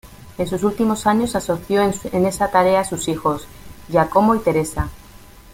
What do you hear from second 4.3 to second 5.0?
y Teresa.